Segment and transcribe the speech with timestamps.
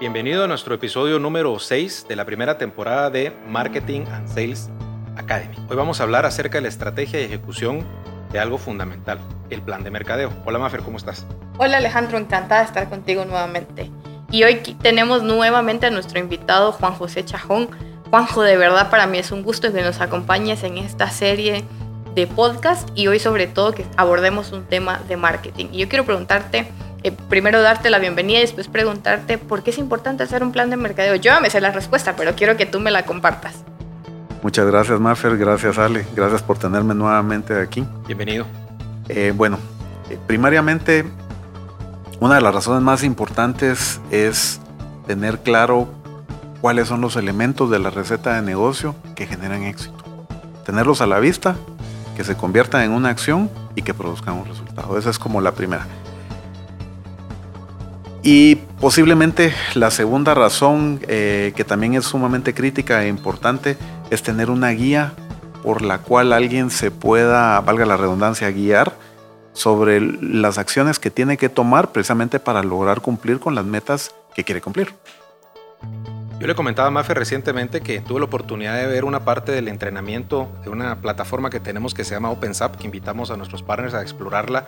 [0.00, 4.70] Bienvenido a nuestro episodio número 6 de la primera temporada de Marketing and Sales
[5.14, 5.54] Academy.
[5.68, 7.86] Hoy vamos a hablar acerca de la estrategia y ejecución
[8.32, 9.18] de algo fundamental,
[9.50, 10.32] el plan de mercadeo.
[10.46, 11.26] Hola Mafer, ¿cómo estás?
[11.58, 13.90] Hola Alejandro, encantada de estar contigo nuevamente.
[14.30, 17.68] Y hoy tenemos nuevamente a nuestro invitado Juan José Chajón.
[18.08, 21.62] Juanjo, de verdad para mí es un gusto que nos acompañes en esta serie
[22.14, 25.66] de podcast y hoy sobre todo que abordemos un tema de marketing.
[25.72, 26.68] Y yo quiero preguntarte,
[27.02, 30.70] eh, primero darte la bienvenida y después preguntarte por qué es importante hacer un plan
[30.70, 31.14] de mercadeo.
[31.16, 33.64] Yo ya me sé la respuesta, pero quiero que tú me la compartas.
[34.42, 35.36] Muchas gracias, Maffer.
[35.36, 36.06] Gracias, Ale.
[36.14, 37.84] Gracias por tenerme nuevamente aquí.
[38.06, 38.46] Bienvenido.
[39.08, 39.58] Eh, bueno,
[40.08, 41.04] eh, primariamente,
[42.20, 44.60] una de las razones más importantes es
[45.06, 45.88] tener claro
[46.60, 50.04] cuáles son los elementos de la receta de negocio que generan éxito.
[50.64, 51.56] Tenerlos a la vista,
[52.16, 54.98] que se conviertan en una acción y que produzcan un resultado.
[54.98, 55.86] Esa es como la primera.
[58.22, 63.78] Y posiblemente la segunda razón, eh, que también es sumamente crítica e importante,
[64.10, 65.14] es tener una guía
[65.62, 68.92] por la cual alguien se pueda, valga la redundancia, guiar
[69.52, 74.44] sobre las acciones que tiene que tomar precisamente para lograr cumplir con las metas que
[74.44, 74.94] quiere cumplir.
[76.40, 79.68] Yo le comentaba a Mafe recientemente que tuve la oportunidad de ver una parte del
[79.68, 83.92] entrenamiento de una plataforma que tenemos que se llama OpenSAP, que invitamos a nuestros partners
[83.92, 84.66] a explorarla.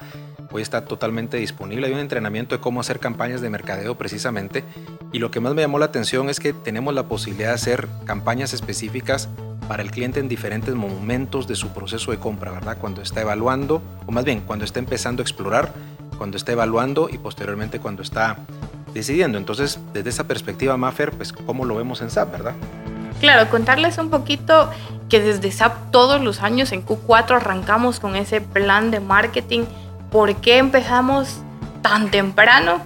[0.52, 1.86] Hoy está totalmente disponible.
[1.86, 4.64] Hay un entrenamiento de cómo hacer campañas de mercadeo precisamente.
[5.10, 7.88] Y lo que más me llamó la atención es que tenemos la posibilidad de hacer
[8.04, 9.28] campañas específicas
[9.66, 12.76] para el cliente en diferentes momentos de su proceso de compra, ¿verdad?
[12.78, 15.72] Cuando está evaluando, o más bien cuando está empezando a explorar,
[16.18, 18.36] cuando está evaluando y posteriormente cuando está
[18.92, 19.38] decidiendo.
[19.38, 22.54] Entonces, desde esa perspectiva, Maffer, pues, ¿cómo lo vemos en SAP, verdad?
[23.20, 24.68] Claro, contarles un poquito
[25.08, 29.64] que desde SAP todos los años en Q4 arrancamos con ese plan de marketing.
[30.12, 31.38] ¿Por qué empezamos
[31.80, 32.82] tan temprano?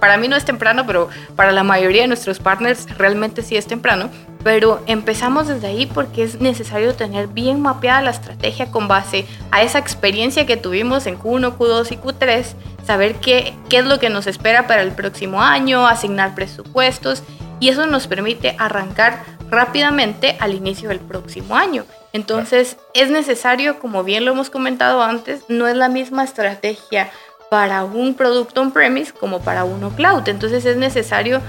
[0.00, 3.66] Para mí no es temprano, pero para la mayoría de nuestros partners realmente sí es
[3.66, 4.08] temprano.
[4.42, 9.62] Pero empezamos desde ahí porque es necesario tener bien mapeada la estrategia con base a
[9.62, 12.46] esa experiencia que tuvimos en Q1, Q2 y Q3
[12.86, 17.22] saber qué es lo que nos espera para el próximo año, asignar presupuestos
[17.60, 21.84] y eso nos permite arrancar rápidamente al inicio del próximo año.
[22.12, 27.10] Entonces es necesario, como bien lo hemos comentado antes, no es la misma estrategia
[27.50, 30.28] para un producto on-premise como para uno cloud.
[30.28, 31.40] Entonces es necesario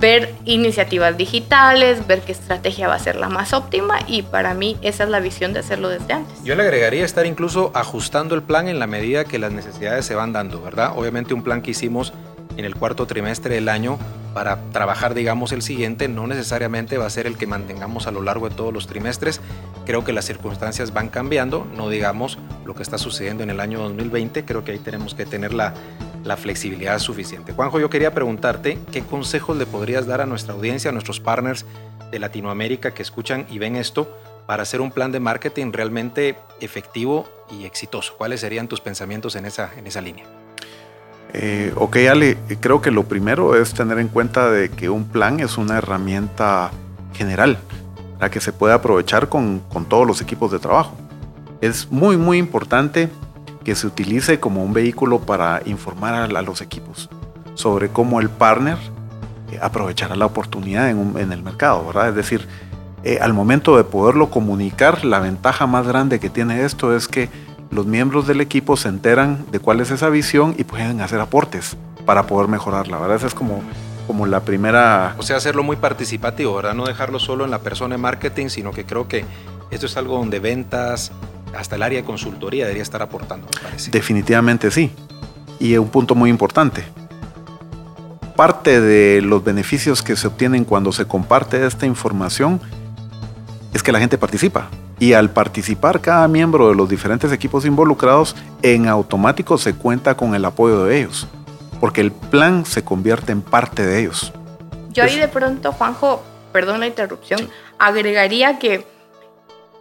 [0.00, 4.78] ver iniciativas digitales, ver qué estrategia va a ser la más óptima y para mí
[4.82, 6.42] esa es la visión de hacerlo desde antes.
[6.42, 10.14] Yo le agregaría estar incluso ajustando el plan en la medida que las necesidades se
[10.14, 10.92] van dando, ¿verdad?
[10.96, 12.12] Obviamente un plan que hicimos
[12.60, 13.98] en el cuarto trimestre del año
[14.34, 18.22] para trabajar, digamos, el siguiente, no necesariamente va a ser el que mantengamos a lo
[18.22, 19.40] largo de todos los trimestres.
[19.86, 23.80] Creo que las circunstancias van cambiando, no digamos lo que está sucediendo en el año
[23.80, 25.74] 2020, creo que ahí tenemos que tener la,
[26.36, 27.52] flexibilidad suficiente.
[27.52, 31.66] Juanjo, yo quería preguntarte qué consejos le podrías dar a nuestra audiencia, a nuestros partners
[32.12, 34.16] de Latinoamérica que escuchan y ven esto
[34.46, 38.14] para hacer un plan de marketing realmente efectivo y exitoso.
[38.16, 40.24] ¿Cuáles serían tus pensamientos en esa, en esa línea?
[41.32, 45.40] Eh, ok, Ale, creo que lo primero es tener en cuenta de que un plan
[45.40, 46.70] es una herramienta
[47.14, 47.58] general,
[48.18, 50.94] la que se puede aprovechar con, con todos los equipos de trabajo.
[51.60, 53.08] Es muy, muy importante
[53.64, 57.08] que se utilice como un vehículo para informar a, los equipos
[57.54, 58.78] sobre cómo el partner
[59.52, 62.08] eh, aprovechará la oportunidad en, el mercado, ¿verdad?
[62.08, 62.48] Es decir,
[63.04, 67.28] eh, al momento de poderlo comunicar, la ventaja más grande que tiene esto es que
[67.70, 71.76] los miembros del equipo se enteran de cuál es esa visión y pueden hacer aportes
[72.04, 73.16] para poder mejorarla, ¿verdad?
[73.16, 73.62] Esa es como,
[74.06, 75.14] como la primera...
[75.18, 76.74] O sea, hacerlo muy participativo, ¿verdad?
[76.74, 79.24] No dejarlo solo en la persona de marketing, sino que creo que
[79.70, 81.12] esto es algo donde ventas,
[81.56, 83.90] hasta el área de consultoría debería estar aportando, me parece.
[83.90, 84.90] Definitivamente sí.
[85.60, 86.84] Y un punto muy importante.
[88.34, 92.60] Parte de los beneficios que se obtienen cuando se comparte esta información
[93.72, 94.68] es que la gente participa.
[94.98, 100.34] Y al participar cada miembro de los diferentes equipos involucrados, en automático se cuenta con
[100.34, 101.26] el apoyo de ellos.
[101.80, 104.32] Porque el plan se convierte en parte de ellos.
[104.90, 106.22] Yo ahí de pronto, Juanjo,
[106.52, 107.48] perdón la interrupción,
[107.78, 108.86] agregaría que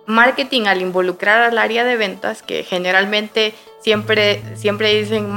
[0.05, 5.29] marketing al involucrar al área de ventas, que generalmente siempre, siempre dicen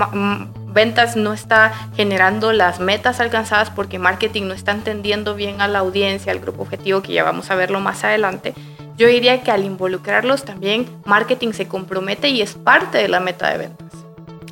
[0.73, 5.81] ventas no está generando las metas alcanzadas porque marketing no está entendiendo bien a la
[5.81, 8.55] audiencia, al grupo objetivo, que ya vamos a verlo más adelante.
[8.97, 13.51] Yo diría que al involucrarlos también marketing se compromete y es parte de la meta
[13.51, 13.93] de ventas.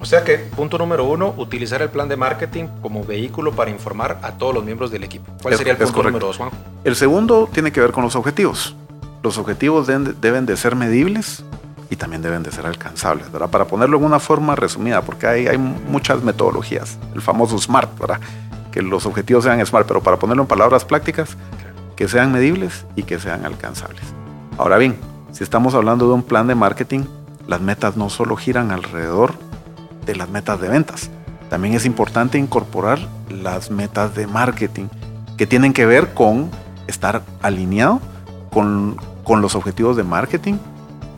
[0.01, 4.19] O sea que, punto número uno, utilizar el plan de marketing como vehículo para informar
[4.23, 5.31] a todos los miembros del equipo.
[5.43, 6.51] ¿Cuál sería el punto número dos, Juan?
[6.85, 8.75] El segundo tiene que ver con los objetivos
[9.23, 11.45] los objetivos deben, de ser medibles
[11.91, 13.51] y también deben de ser alcanzables, ¿verdad?
[13.51, 17.91] Para ponerlo en una forma resumida, porque hay, hay muchas metodologías, el famoso SMART,
[18.71, 21.37] que los objetivos sean SMART, pero para ponerlo en palabras prácticas,
[21.97, 24.03] que sean medibles y que sean alcanzables.
[24.57, 24.97] Ahora bien,
[25.33, 27.01] si estamos hablando de un plan de marketing,
[27.49, 29.35] las metas no solo giran alrededor
[30.07, 31.11] de las metas de ventas,
[31.51, 34.87] también es importante incorporar las metas de marketing
[35.37, 36.51] que tienen que ver con
[36.87, 38.01] estar alineado
[38.53, 40.55] con, con los objetivos de marketing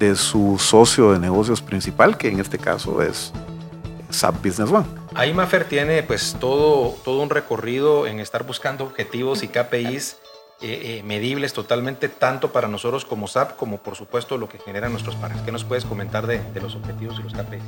[0.03, 3.33] de su socio de negocios principal, que en este caso es
[4.11, 4.85] SAP Business One.
[5.15, 10.17] Ahí Maffer tiene pues todo, todo un recorrido en estar buscando objetivos y KPIs
[10.61, 14.91] eh, eh, medibles totalmente, tanto para nosotros como SAP, como por supuesto lo que generan
[14.91, 15.39] nuestros pares.
[15.45, 17.63] ¿Qué nos puedes comentar de, de los objetivos y los KPIs?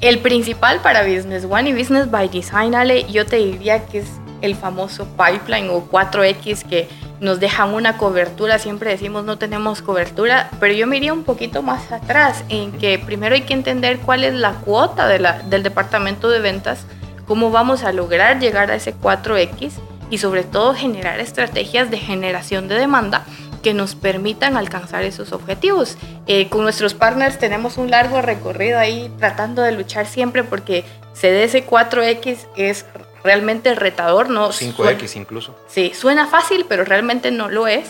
[0.00, 4.08] El principal para Business One y Business by Design, Ale, yo te diría que es
[4.40, 6.88] el famoso pipeline o 4X que
[7.20, 11.62] nos dejan una cobertura, siempre decimos no tenemos cobertura, pero yo me iría un poquito
[11.62, 15.62] más atrás en que primero hay que entender cuál es la cuota de la, del
[15.62, 16.86] departamento de ventas,
[17.26, 19.72] cómo vamos a lograr llegar a ese 4X
[20.10, 23.24] y sobre todo generar estrategias de generación de demanda
[23.62, 25.96] que nos permitan alcanzar esos objetivos.
[26.26, 31.66] Eh, con nuestros partners tenemos un largo recorrido ahí tratando de luchar siempre porque CDS
[31.66, 32.86] 4X es
[33.24, 34.50] realmente retador, ¿no?
[34.50, 35.56] 5X incluso.
[35.68, 37.88] Sí, suena fácil, pero realmente no lo es.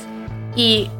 [0.56, 0.90] Y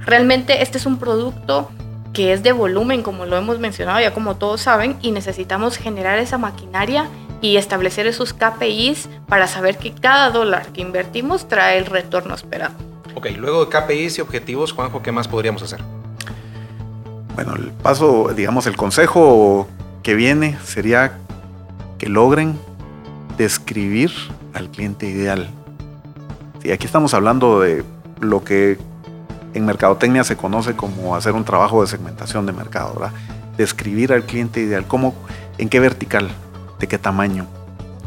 [0.00, 1.70] realmente este es un producto
[2.12, 6.18] que es de volumen, como lo hemos mencionado ya como todos saben, y necesitamos generar
[6.18, 7.08] esa maquinaria
[7.40, 12.74] y establecer esos KPIs para saber que cada dólar que invertimos trae el retorno esperado.
[13.14, 15.80] Ok, luego de KPIs y objetivos, Juanjo, ¿qué más podríamos hacer?
[17.34, 19.66] Bueno, el paso, digamos, el consejo
[20.02, 21.18] que viene sería
[21.98, 22.58] que logren
[23.36, 24.10] describir
[24.54, 25.48] al cliente ideal.
[26.62, 27.84] Y aquí estamos hablando de
[28.20, 28.78] lo que
[29.54, 33.12] en mercadotecnia se conoce como hacer un trabajo de segmentación de mercado, ¿verdad?
[33.56, 35.14] Describir al cliente ideal, cómo,
[35.58, 36.30] en qué vertical,
[36.78, 37.46] de qué tamaño,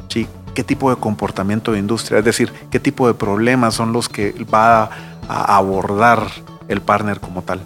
[0.07, 0.27] ¿sí?
[0.55, 4.33] qué tipo de comportamiento de industria, es decir, qué tipo de problemas son los que
[4.51, 4.89] va
[5.27, 6.27] a abordar
[6.67, 7.61] el partner como tal.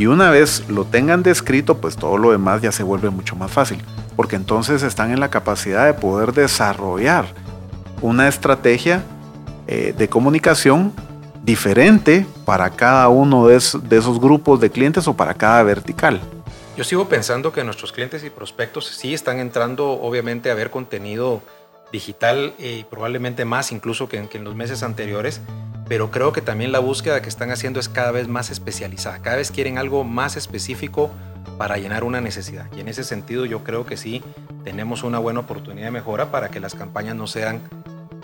[0.00, 3.50] Y una vez lo tengan descrito, pues todo lo demás ya se vuelve mucho más
[3.50, 3.84] fácil
[4.16, 7.26] porque entonces están en la capacidad de poder desarrollar
[8.00, 9.02] una estrategia
[9.66, 10.94] eh, de comunicación
[11.42, 16.18] diferente para cada uno de, esos grupos de clientes o para cada vertical.
[16.78, 21.42] Yo sigo pensando que nuestros clientes y prospectos sí están entrando obviamente a ver contenido
[21.92, 25.42] digital y probablemente más incluso que en los meses anteriores,
[25.90, 29.38] pero creo que también la búsqueda que están haciendo es cada vez más especializada, cada
[29.38, 31.10] vez quieren algo más específico
[31.58, 32.66] para llenar una necesidad.
[32.76, 34.22] Y en ese sentido yo creo que sí
[34.62, 37.62] tenemos una buena oportunidad de mejora para que las campañas no sean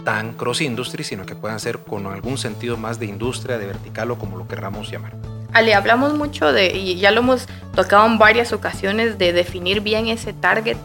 [0.04, 4.12] tan cross industry, sino que puedan ser con algún sentido más de industria, de vertical
[4.12, 5.16] o como lo querramos llamar.
[5.52, 10.06] Ale, hablamos mucho de, y ya lo hemos tocado en varias ocasiones, de definir bien
[10.06, 10.76] ese target.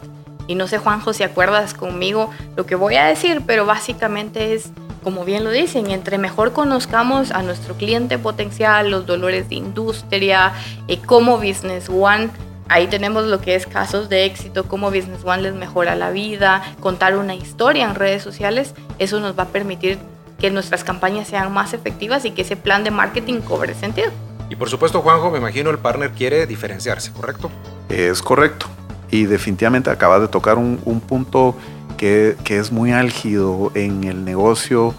[0.48, 4.72] Y no sé, Juanjo, si acuerdas conmigo lo que voy a decir, pero básicamente es,
[5.02, 10.52] como bien lo dicen, entre mejor conozcamos a nuestro cliente potencial, los dolores de industria,
[10.88, 12.30] eh, como Business One
[12.72, 16.62] Ahí tenemos lo que es casos de éxito, cómo Business One les mejora la vida,
[16.80, 18.74] contar una historia en redes sociales.
[18.98, 19.98] Eso nos va a permitir
[20.38, 24.10] que nuestras campañas sean más efectivas y que ese plan de marketing cobre sentido.
[24.48, 27.50] Y por supuesto, Juanjo, me imagino el partner quiere diferenciarse, ¿correcto?
[27.90, 28.66] Es correcto.
[29.10, 31.54] Y definitivamente acabas de tocar un, punto
[32.02, 34.92] que, que, es muy álgido en el negocio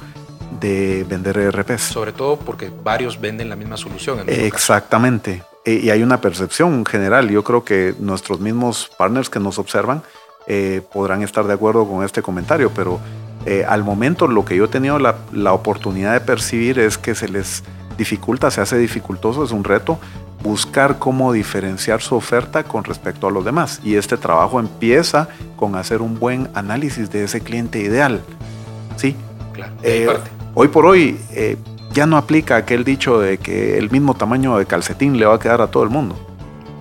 [0.62, 1.82] de vender ERPs.
[1.82, 4.22] Sobre todo porque varios venden la misma solución.
[4.28, 5.44] Exactamente.
[5.66, 7.30] Eh, y hay una percepción general.
[7.30, 10.02] Yo creo que nuestros mismos partners que nos observan
[10.48, 13.02] eh, podrán estar de acuerdo con este comentario, pero
[13.46, 17.16] eh, al momento lo que yo he tenido la, la, oportunidad de percibir es que
[17.16, 17.66] se les
[17.98, 20.00] dificulta, se hace dificultoso, es un reto
[20.44, 23.80] buscar cómo diferenciar su oferta con respecto a los demás.
[23.84, 28.22] Y este trabajo empieza con hacer un buen análisis de ese cliente ideal.
[28.98, 29.16] ¿Sí?
[29.54, 29.74] Claro.
[30.56, 31.18] hoy por hoy
[31.94, 35.40] ya no aplica aquel dicho de que el mismo tamaño de calcetín le va a
[35.40, 36.16] quedar a todo el mundo.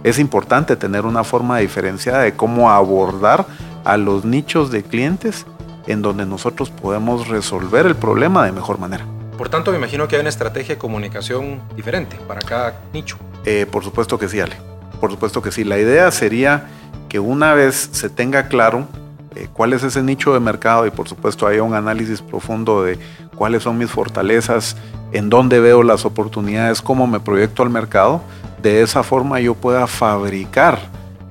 [0.04, 3.46] Es importante tener una forma diferenciada de cómo abordar
[3.84, 5.46] a los nichos de clientes
[5.86, 9.04] en donde nosotros podemos resolver el problema de mejor manera.
[9.36, 13.18] Por tanto, me imagino que hay una estrategia de comunicación diferente para cada nicho.
[13.44, 14.56] Eh, por supuesto que sí, Ale.
[15.00, 15.64] Por supuesto que sí.
[15.64, 16.68] La idea sería
[17.08, 18.86] que una vez se tenga claro
[19.34, 22.98] eh, cuál es ese nicho de mercado y por supuesto haya un análisis profundo de
[23.34, 24.76] cuáles son mis fortalezas,
[25.12, 28.22] en dónde veo las oportunidades, cómo me proyecto al mercado,
[28.62, 30.78] de esa forma yo pueda fabricar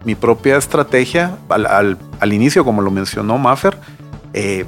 [0.03, 1.97] mi propia estrategia al,
[2.33, 3.77] inicio, como lo mencionó Maffer,
[4.33, 4.65] eh,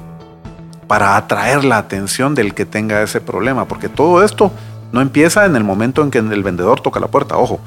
[0.88, 4.52] para atraer la atención del que tenga ese problema, porque todo esto
[4.94, 7.60] no empieza en el momento en que el vendedor toca la puerta, ojo.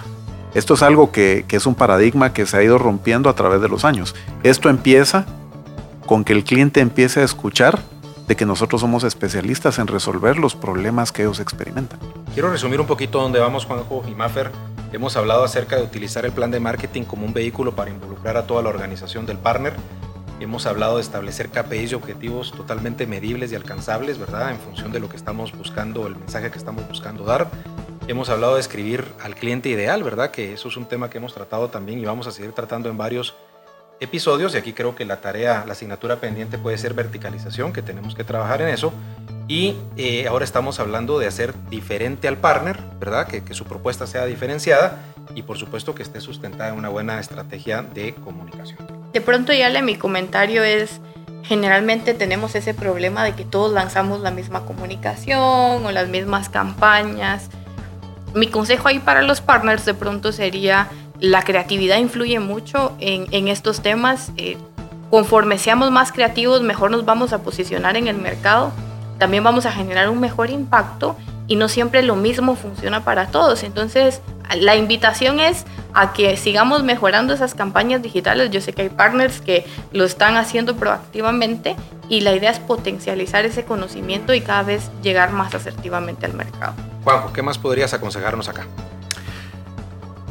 [0.55, 3.69] Esto es algo que, es un paradigma que se ha ido rompiendo a través de
[3.69, 4.15] los años.
[4.45, 5.27] Esto empieza
[6.07, 7.81] con que el cliente empiece a escuchar
[8.29, 11.99] de que nosotros somos especialistas en resolver los problemas que ellos experimentan.
[12.33, 14.53] Quiero resumir un poquito dónde vamos, Juanjo y Maffer.
[14.93, 18.47] Hemos hablado acerca de utilizar el plan de marketing como un vehículo para involucrar a
[18.47, 19.75] toda la organización del partner.
[20.39, 24.51] Hemos hablado de establecer KPIs y objetivos totalmente medibles y alcanzables, ¿verdad?
[24.51, 27.49] En función de lo que estamos buscando, el mensaje que estamos buscando dar.
[28.07, 30.31] Hemos hablado de escribir al cliente ideal, ¿verdad?
[30.31, 32.99] Que eso es un tema que hemos tratado también y vamos a seguir tratando en
[32.99, 33.35] varios
[33.99, 38.15] episodios y aquí creo que la tarea, la asignatura pendiente puede ser verticalización, que tenemos
[38.15, 38.93] que trabajar en eso.
[39.49, 43.27] Y eh, ahora estamos hablando de hacer diferente al partner, ¿verdad?
[43.27, 45.03] Que, que, su propuesta sea diferenciada
[45.35, 48.96] y por supuesto que esté sustentada en una buena estrategia de comunicación.
[49.13, 51.01] De pronto ya le mi comentario es,
[51.43, 57.49] generalmente tenemos ese problema de que todos lanzamos la misma comunicación o las mismas campañas.
[58.35, 60.89] Mi consejo ahí para los partners de pronto sería
[61.21, 64.33] la creatividad influye mucho en, estos temas.
[64.37, 64.59] Eh,
[65.11, 68.73] conforme seamos más creativos, mejor nos vamos a posicionar en el mercado.
[69.19, 73.63] También vamos a generar un mejor impacto y no siempre lo mismo funciona para todos.
[73.63, 74.21] Entonces,
[74.55, 78.51] la invitación es a que sigamos mejorando esas campañas digitales.
[78.51, 81.77] Yo sé que hay partners que lo están haciendo proactivamente
[82.09, 86.75] y la idea es potencializar ese conocimiento y cada vez llegar más asertivamente al mercado.
[87.05, 88.67] Juanjo, ¿qué más podrías aconsejarnos acá?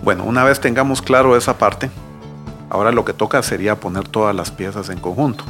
[0.04, 1.90] Bueno, una vez tengamos claro esa parte,
[2.70, 5.44] ahora lo que toca sería poner todas las piezas en conjunto.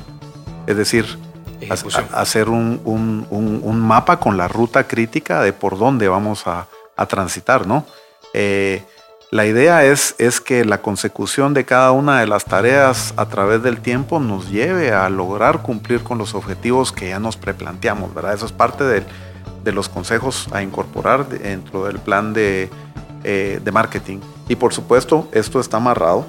[0.66, 1.06] Es decir,
[2.14, 3.26] hacer un,
[3.80, 6.68] mapa con la ruta crítica de por dónde vamos a,
[7.08, 7.86] transitar, ¿no?
[8.34, 8.84] Eh,
[9.32, 13.62] la idea es, es, que la consecución de cada una de las tareas a través
[13.64, 18.34] del tiempo nos lleve a lograr cumplir con los objetivos que ya nos preplanteamos, ¿verdad?
[18.34, 19.04] Eso es parte de,
[19.74, 22.70] los consejos a incorporar dentro del plan de,
[23.24, 24.20] eh, de marketing.
[24.48, 26.26] Y por supuesto, esto está amarrado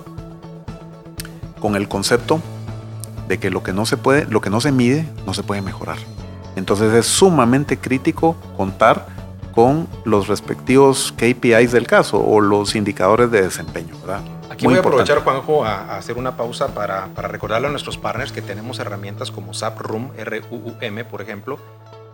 [1.61, 2.41] con el concepto
[3.29, 5.63] de que lo que no se puede, lo que no se mide, no se puede
[5.63, 5.99] mejorar.
[6.57, 9.07] Entonces es sumamente crítico contar
[9.55, 14.21] con los respectivos KPIs del caso o los indicadores de desempeño, ¿verdad?
[14.51, 18.33] Aquí voy a aprovechar, Juanjo, a, hacer una pausa para, para, recordarle a nuestros partners
[18.33, 21.59] que tenemos herramientas como SAP Room, R-U-U-M, por ejemplo,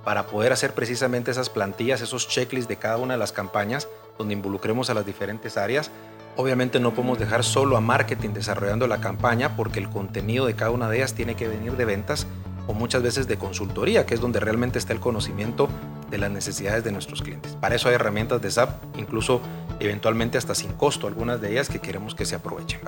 [0.04, 3.88] para poder hacer precisamente esas plantillas, esos checklists de cada una de las campañas
[4.18, 5.90] donde involucremos a las diferentes áreas.
[6.36, 10.70] Obviamente no podemos dejar solo a marketing desarrollando la campaña porque el contenido de cada
[10.70, 12.26] una de ellas tiene que venir de ventas
[12.66, 15.68] o muchas veces de consultoría, que es donde realmente está el conocimiento
[16.10, 17.56] de las necesidades de nuestros clientes.
[17.60, 19.42] Para eso hay herramientas de SAP, incluso
[19.78, 22.80] eventualmente hasta sin costo, algunas de ellas que queremos que se aprovechen.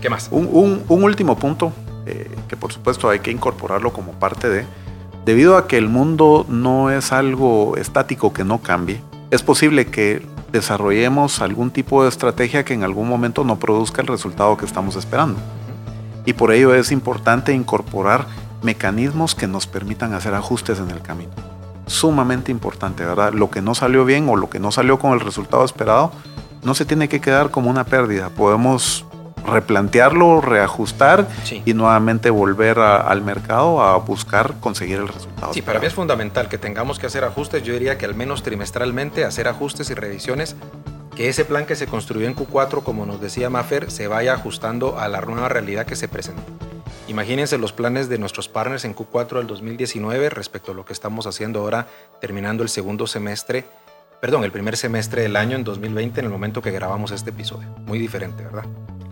[0.00, 0.28] ¿Qué más?
[0.30, 1.72] Un, último punto,
[2.06, 4.64] eh, que por supuesto hay que incorporarlo como parte de,
[5.26, 10.22] debido a que el mundo no es algo estático que no cambie, es posible que
[10.52, 14.96] desarrollemos algún tipo de estrategia que en algún momento no produzca el resultado que estamos
[14.96, 15.38] esperando.
[16.26, 18.26] Y por ello es importante incorporar
[18.62, 21.32] mecanismos que nos permitan hacer ajustes en el camino.
[21.86, 23.32] Sumamente importante, ¿verdad?
[23.32, 26.12] Lo que no salió bien o lo que no salió con el resultado esperado
[26.62, 28.28] no se tiene que quedar como una pérdida.
[28.28, 29.06] Podemos
[29.46, 31.28] replantearlo, reajustar
[31.64, 35.52] y nuevamente volver al mercado a buscar conseguir el resultado.
[35.52, 37.62] Sí, para mí es fundamental que tengamos que hacer ajustes.
[37.62, 40.56] Yo diría que al menos trimestralmente hacer ajustes y revisiones,
[41.16, 44.98] que ese plan que se construyó en Q4, como nos decía Maffer, se vaya ajustando
[44.98, 46.42] a la nueva realidad que se presenta.
[47.08, 51.26] Imagínense los planes de nuestros partners en Q4 del 2019 respecto a lo que estamos
[51.26, 51.88] haciendo ahora,
[52.20, 53.64] terminando el segundo semestre,
[54.20, 57.68] perdón, el primer semestre del año en 2020, en el momento que grabamos este episodio.
[57.84, 58.64] Muy diferente, ¿verdad?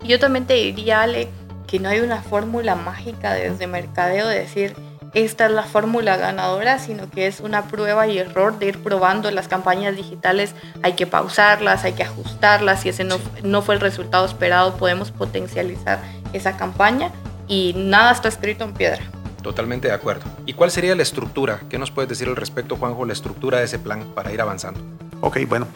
[0.04, 1.28] Yo también te diría, Ale,
[1.66, 4.74] que no hay una fórmula mágica desde mercadeo de decir
[5.14, 9.30] esta es la fórmula ganadora, sino que es una prueba y error de ir probando
[9.30, 10.54] las campañas digitales.
[10.82, 12.82] Hay que pausarlas, hay que ajustarlas.
[12.82, 16.00] Si ese no, no fue el resultado esperado, podemos potencializar
[16.32, 17.10] esa campaña
[17.46, 19.02] y nada está escrito en piedra.
[19.42, 20.24] Totalmente de acuerdo.
[20.44, 21.60] ¿Y cuál sería la estructura?
[21.70, 24.80] ¿Qué nos puedes decir al respecto, Juanjo, la estructura de ese plan para ir avanzando?
[25.20, 25.66] Ok, bueno,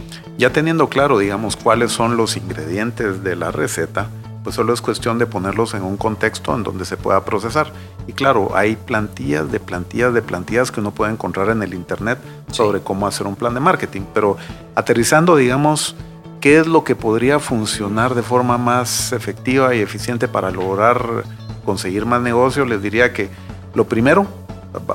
[0.43, 4.09] ya teniendo claro, digamos, cuáles son los ingredientes de la receta,
[4.43, 7.71] pues solo es cuestión de ponerlos en un contexto en donde se pueda procesar.
[8.09, 12.19] Y claro, hay plantillas de plantillas de plantillas que uno puede encontrar en el Internet
[12.51, 14.37] sobre cómo hacer un plan de marketing, pero
[14.75, 15.95] aterrizando, digamos,
[16.41, 21.23] qué es lo que podría funcionar de forma más efectiva y eficiente para lograr
[21.65, 23.31] conseguir más negocios, les diría que
[23.75, 24.27] lo primero,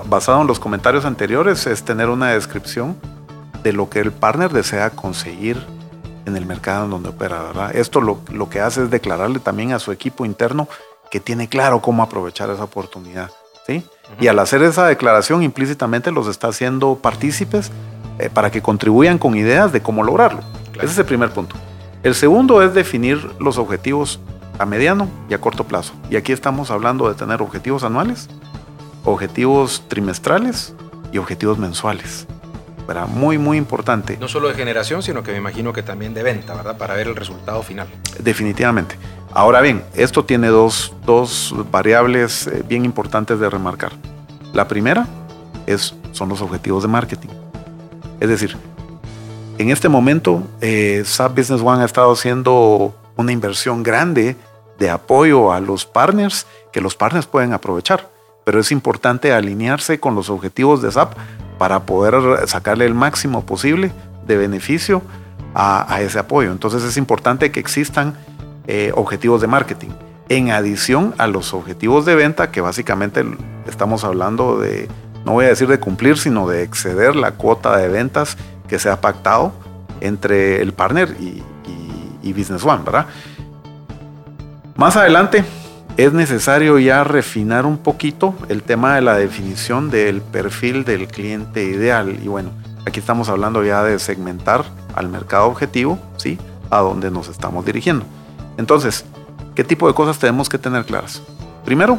[0.09, 2.97] basado en los comentarios anteriores, es tener una descripción
[3.63, 5.65] de lo que el partner desea conseguir
[6.25, 7.75] en el mercado en donde opera, ¿verdad?
[7.75, 10.67] Esto lo, lo, que hace es declararle también a su equipo interno
[11.09, 13.31] que tiene claro cómo aprovechar esa oportunidad,
[13.65, 13.85] ¿sí?
[14.19, 17.71] Y al hacer esa declaración implícitamente los está haciendo partícipes
[18.19, 20.41] eh, para que contribuyan con ideas de cómo lograrlo.
[20.75, 21.55] Ese es el primer punto.
[22.03, 24.19] El segundo es definir los objetivos
[24.59, 25.93] a mediano y a corto plazo.
[26.09, 28.27] Y aquí estamos hablando de tener objetivos anuales
[29.07, 30.73] objetivos trimestrales
[31.11, 32.27] y objetivos mensuales.
[32.87, 33.07] ¿Verdad?
[33.07, 34.17] Muy, muy importante.
[34.17, 36.77] No solo de generación, sino que me imagino que también de venta, ¿verdad?
[36.77, 37.87] Para ver el resultado final.
[38.19, 38.95] Definitivamente.
[39.33, 43.91] Ahora bien, esto tiene dos, dos variables eh, bien importantes de remarcar.
[44.53, 45.05] La primera
[45.65, 47.29] es, son los objetivos de marketing.
[48.19, 48.55] Es decir,
[49.57, 54.35] en este momento, eh, SAP Business One ha estado haciendo una inversión grande
[54.79, 58.09] de apoyo a los partners que los partners pueden aprovechar.
[58.45, 61.17] Pero es importante alinearse con los objetivos de SAP
[61.57, 63.91] para poder sacarle el máximo posible
[64.25, 65.01] de beneficio
[65.53, 66.51] a, ese apoyo.
[66.51, 68.15] Entonces es importante que existan
[68.67, 69.89] eh, objetivos de marketing.
[70.29, 73.25] En adición a los objetivos de venta, que básicamente
[73.65, 74.87] estamos hablando de,
[75.25, 78.37] no voy a decir de cumplir, sino de exceder la cuota de ventas
[78.67, 79.53] que se ha pactado
[80.01, 81.41] entre el partner y,
[82.21, 83.07] y Business One, ¿verdad?
[84.75, 85.43] Más adelante
[85.97, 91.63] es necesario ya refinar un poquito el tema de la definición del perfil del cliente
[91.63, 92.19] ideal.
[92.23, 92.51] Y bueno,
[92.85, 94.63] aquí estamos hablando ya de segmentar
[94.93, 96.37] al mercado objetivo, ¿sí?
[96.69, 98.05] A donde nos estamos dirigiendo.
[98.57, 99.05] Entonces,
[99.55, 101.23] ¿qué tipo de cosas tenemos que tener claras?
[101.65, 101.97] Primero,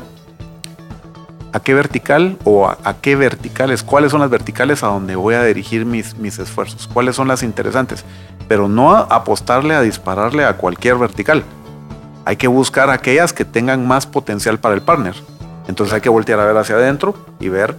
[1.52, 3.82] ¿a qué vertical o a, qué verticales?
[3.82, 6.86] ¿Cuáles son las verticales a donde voy a dirigir mis, mis esfuerzos?
[6.86, 8.04] ¿Cuáles son las interesantes?
[8.46, 11.42] Pero no apostarle a dispararle a cualquier vertical
[12.28, 15.14] hay que buscar aquellas que tengan más potencial para el partner.
[15.66, 17.74] Entonces hay que voltear a ver hacia adentro y ver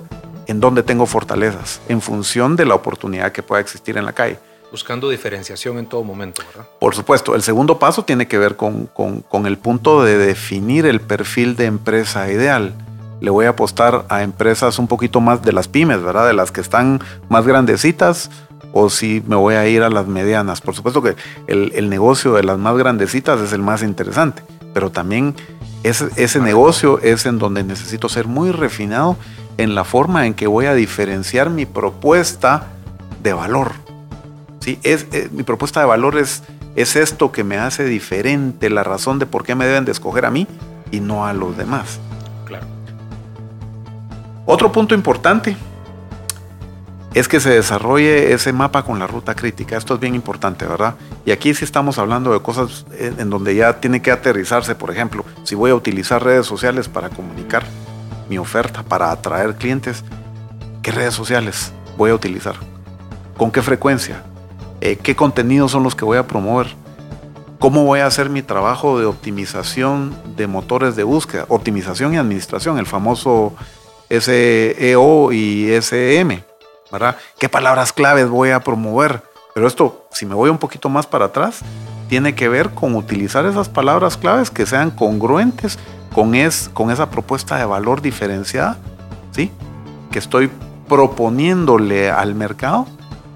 [0.48, 4.40] en dónde tengo fortalezas, en función de la oportunidad que pueda existir en la calle.
[4.72, 6.68] Buscando diferenciación en todo momento, ¿verdad?
[6.80, 11.00] Por supuesto, el segundo paso tiene que ver con, con, el punto de definir el
[11.00, 12.74] perfil de empresa ideal.
[13.22, 16.26] Le voy a apostar a empresas un poquito más de las pymes, ¿verdad?
[16.26, 18.32] De las que están más grandecitas,
[18.74, 20.62] o si me voy a ir a las medianas.
[20.62, 21.16] Por supuesto que
[21.48, 25.36] el, negocio de las más grandecitas es el más interesante, pero también
[25.84, 29.18] ese, ese negocio es en donde necesito ser muy refinado
[29.58, 32.68] en la forma en que voy a diferenciar mi propuesta
[33.22, 33.74] de valor.
[34.60, 34.80] ¿Sí?
[34.84, 36.44] Es, eh, mi propuesta de valor es,
[36.76, 40.26] es esto que me hace diferente, la razón de por qué me deben de escoger
[40.26, 40.48] a mí
[40.92, 42.00] y no a los demás.
[42.46, 42.68] Claro.
[44.46, 45.58] Otro punto importante
[47.14, 49.78] es que se desarrolle ese mapa con la ruta crítica.
[49.78, 50.96] Esto es bien importante, ¿verdad?
[51.26, 55.26] Y aquí sí estamos hablando de cosas en donde ya tiene que aterrizarse, por ejemplo,
[55.44, 57.64] si voy a utilizar redes sociales para comunicar
[58.30, 60.04] mi oferta, para atraer clientes,
[60.84, 62.56] ¿qué redes sociales voy a utilizar?
[63.38, 64.22] ¿Con qué frecuencia?
[64.82, 66.68] Eh, ¿Qué contenidos son los que voy a promover?
[67.58, 71.46] ¿Cómo voy a hacer mi trabajo de optimización de motores de búsqueda?
[71.50, 73.54] Optimización y administración, el famoso
[74.10, 76.49] SEO y SM
[77.40, 79.24] ¿Qué palabras claves voy a promover?
[79.54, 81.60] Pero esto, si me voy un poquito más para atrás,
[82.08, 85.78] tiene que ver con utilizar esas palabras claves que sean congruentes
[86.14, 88.78] con, es, con esa propuesta de valor diferenciada,
[89.32, 89.52] ¿sí?
[90.12, 90.50] Que estoy
[90.88, 92.88] proponiéndole al mercado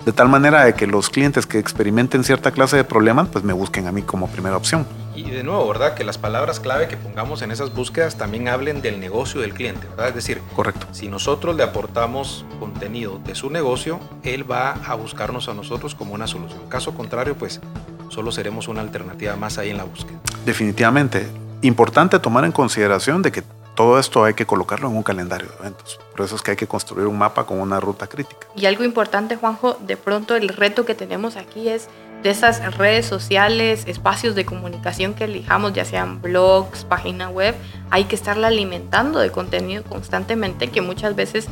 [0.05, 3.53] de tal manera de que los clientes que experimenten cierta clase de problemas, pues me
[3.53, 4.85] busquen a mí como primera opción.
[5.15, 5.93] Y de nuevo, ¿verdad?
[5.93, 9.87] Que las palabras clave que pongamos en esas búsquedas también hablen del negocio del cliente,
[9.87, 10.09] ¿verdad?
[10.09, 10.87] Es decir, correcto.
[10.91, 16.13] Si nosotros le aportamos contenido de su negocio, él va a buscarnos a nosotros como
[16.13, 16.67] una solución.
[16.67, 17.61] Caso contrario, pues
[18.09, 20.19] solo seremos una alternativa más ahí en la búsqueda.
[20.45, 21.27] Definitivamente.
[21.61, 23.41] Importante tomar en consideración de que
[23.75, 25.99] todo esto hay que colocarlo en un calendario de eventos.
[26.11, 28.47] Por eso es que hay que construir un mapa con una ruta crítica.
[28.55, 31.87] Y algo importante, Juanjo, de pronto el reto que tenemos aquí es
[32.23, 37.53] de esas redes sociales, espacios de comunicación que elijamos, ya sean blogs, página web,
[37.89, 41.47] hay que estarla alimentando de contenido constantemente, que muchas veces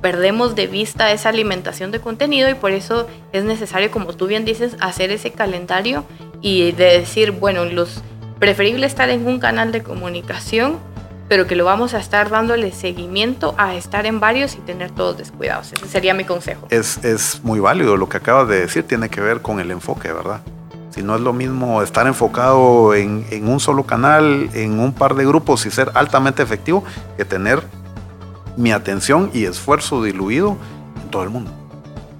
[0.00, 4.44] perdemos de vista esa alimentación de contenido y por eso es necesario, como tú bien
[4.44, 6.04] dices, hacer ese calendario
[6.40, 8.02] y de decir, bueno, los
[8.38, 10.78] preferible estar en un canal de comunicación
[11.32, 15.16] pero que lo vamos a estar dándole seguimiento a estar en varios y tener todos
[15.16, 15.72] descuidados.
[15.72, 16.66] Ese sería mi consejo.
[16.68, 20.12] Es, es muy válido lo que acabas de decir, tiene que ver con el enfoque,
[20.12, 20.42] ¿verdad?
[20.90, 25.14] Si no es lo mismo estar enfocado en, en, un solo canal, en un par
[25.14, 26.84] de grupos y ser altamente efectivo,
[27.16, 27.62] que tener
[28.58, 30.58] mi atención y esfuerzo diluido
[31.02, 31.50] en todo el mundo.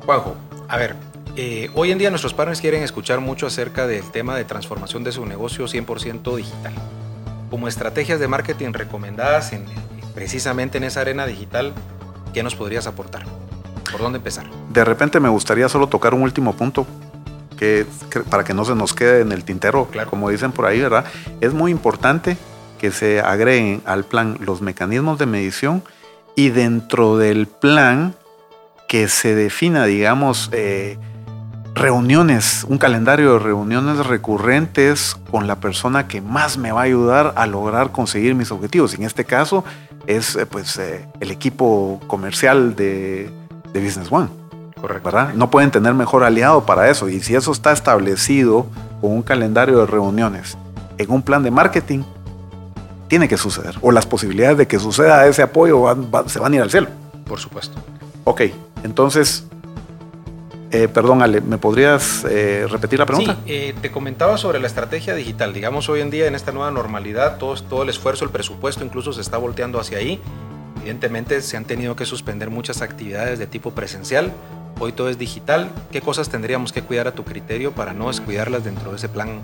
[0.07, 0.37] Juanjo,
[0.69, 0.97] a ver,
[1.37, 5.13] eh, hoy en día nuestros partners quieren escuchar mucho acerca del tema de transformación de
[5.13, 6.73] su negocio 100% digital
[7.53, 9.67] como estrategias de marketing recomendadas en,
[10.15, 11.75] precisamente en esa arena digital,
[12.33, 13.27] ¿qué nos podrías aportar?
[13.91, 14.47] ¿Por dónde empezar?
[14.71, 16.87] De repente me gustaría solo tocar un último punto,
[17.59, 17.85] que,
[18.31, 20.09] para que no se nos quede en el tintero, claro.
[20.09, 21.05] como dicen por ahí, ¿verdad?
[21.43, 22.39] Es muy importante
[22.79, 25.85] que se agreguen al plan los mecanismos de medición
[26.35, 28.15] y dentro del plan
[28.89, 30.97] que se defina, digamos, eh,
[31.75, 37.33] reuniones, un calendario de reuniones recurrentes con la persona que más me va a ayudar
[37.37, 38.95] a lograr conseguir mis objetivos.
[38.95, 39.65] En este caso
[40.07, 43.31] es eh, pues eh, el equipo comercial de,
[43.75, 44.29] Business One.
[44.79, 45.05] Correcto.
[45.05, 45.35] ¿verdad?
[45.35, 47.09] No pueden tener mejor aliado para eso.
[47.09, 48.67] Y si eso está establecido
[49.01, 50.59] con un calendario de reuniones
[50.99, 52.03] en un plan de marketing,
[53.09, 53.77] tiene que suceder.
[53.81, 55.85] O las posibilidades de que suceda ese apoyo
[56.27, 56.89] se van a ir al cielo.
[57.27, 57.79] Por supuesto.
[58.25, 58.43] Ok,
[58.83, 59.47] entonces
[60.73, 63.37] eh, perdón, Ale, ¿me podrías eh, repetir la pregunta?
[63.45, 65.53] Sí, eh, te comentaba sobre la estrategia digital.
[65.53, 69.13] Digamos, hoy en día, en esta nueva normalidad, todo, todo el esfuerzo, el presupuesto incluso
[69.13, 70.19] se está volteando hacia ahí.
[70.81, 74.33] Evidentemente, se han tenido que suspender muchas actividades de tipo presencial.
[74.81, 75.71] Hoy todo es digital.
[75.91, 79.43] ¿Qué cosas tendríamos que cuidar a tu criterio para no descuidarlas dentro de ese plan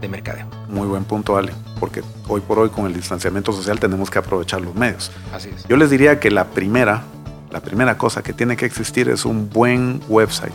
[0.00, 0.46] de mercadeo?
[0.68, 4.62] Muy buen punto, Ale, porque hoy por hoy con el distanciamiento social tenemos que aprovechar
[4.62, 5.12] los medios.
[5.34, 5.68] Así es.
[5.68, 7.04] Yo les diría que la primera
[7.52, 10.54] la primera cosa que tiene que existir es un buen website.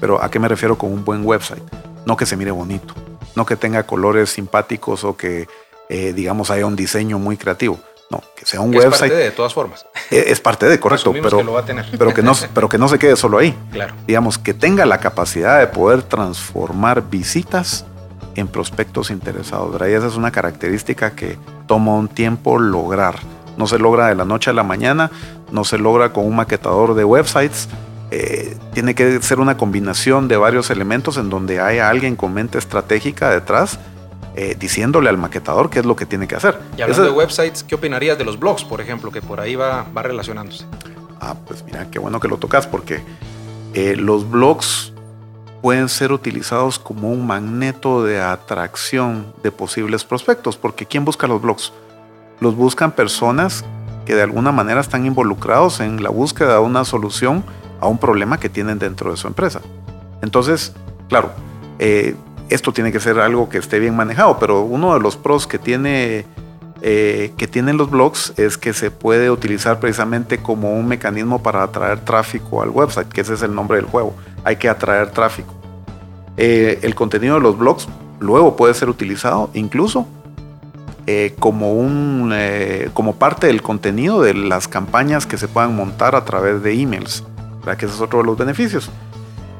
[0.00, 1.62] Pero ¿a qué me refiero con un buen website?
[2.06, 2.94] No que se mire bonito,
[3.36, 5.46] no que tenga colores simpáticos o que,
[5.90, 7.78] eh, digamos, haya un diseño muy creativo.
[8.10, 8.92] No, que sea un website.
[8.92, 9.84] Es parte de, de todas formas.
[10.10, 11.84] Eh, es, parte de, correcto, pero, que lo va a tener.
[11.98, 13.54] pero, que no, pero que no se quede solo ahí.
[13.70, 13.94] Claro.
[14.06, 17.84] Digamos, que tenga la capacidad de poder transformar visitas
[18.34, 19.78] en prospectos interesados.
[19.86, 23.16] Y esa es una característica que toma un tiempo lograr
[23.58, 25.10] no se logra de la noche a la mañana,
[25.52, 27.68] no se logra con un maquetador de websites.
[28.10, 32.56] Eh, tiene que ser una combinación de varios elementos en donde haya alguien con mente
[32.56, 33.78] estratégica detrás
[34.34, 36.58] eh, diciéndole al maquetador qué es lo que tiene que hacer.
[36.76, 39.84] Y hablando de websites, ¿qué opinarías de los blogs, por ejemplo, que por ahí va,
[39.94, 40.64] va relacionándose?
[41.20, 43.02] Ah, pues mira, qué bueno que lo tocas porque
[43.74, 44.92] eh, los blogs
[45.60, 51.42] pueden ser utilizados como un magneto de atracción de posibles prospectos, porque ¿quién busca los
[51.42, 51.72] blogs?
[52.40, 53.64] Los buscan personas
[54.06, 57.44] que de alguna manera están involucrados en la búsqueda de una solución
[57.80, 59.60] a un problema que tienen dentro de su empresa.
[60.22, 60.72] Entonces,
[61.08, 61.30] claro,
[61.78, 62.16] eh,
[62.48, 65.58] esto tiene que ser algo que esté bien manejado, pero uno de los pros que
[65.58, 66.24] tiene
[66.80, 71.64] eh, que tienen los blogs es que se puede utilizar precisamente como un mecanismo para
[71.64, 74.14] atraer tráfico al website, que ese es el nombre del juego.
[74.44, 75.52] Hay que atraer tráfico.
[76.36, 77.88] Eh, el contenido de los blogs
[78.20, 80.06] luego puede ser utilizado incluso
[81.10, 86.14] eh, como, un, eh, como parte del contenido de las campañas que se puedan montar
[86.14, 87.24] a través de emails,
[87.60, 87.78] ¿verdad?
[87.78, 88.90] que ese es otro de los beneficios.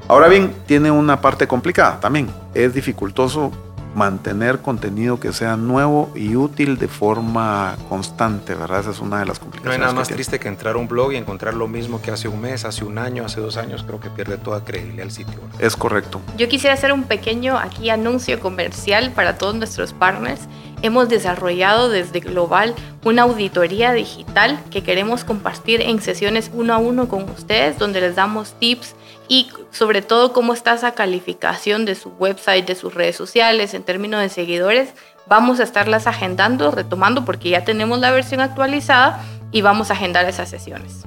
[0.09, 2.29] Ahora bien, tiene una parte complicada también.
[2.53, 3.51] Es dificultoso
[3.95, 8.81] mantener contenido que sea nuevo y útil de forma constante, ¿verdad?
[8.81, 9.79] Esa es una de las complicaciones.
[9.79, 12.11] No hay nada más triste que entrar a un blog y encontrar lo mismo que
[12.11, 13.85] hace un mes, hace un año, hace dos años.
[13.87, 15.41] Creo que pierde toda credibilidad el sitio.
[15.59, 16.21] Es correcto.
[16.37, 20.43] Yo quisiera hacer un pequeño aquí anuncio comercial para todos nuestros partners
[20.83, 27.09] hemos desarrollado desde Global una auditoría digital que queremos compartir en sesiones uno a uno
[27.09, 28.95] con ustedes, donde les damos tips
[29.29, 33.83] y sobre todo cómo está esa calificación de su website, de sus redes sociales en
[33.83, 34.95] términos de seguidores.
[35.27, 40.27] Vamos a estarlas agendando, retomando, porque ya tenemos la versión actualizada y vamos a agendar
[40.27, 41.05] esas sesiones.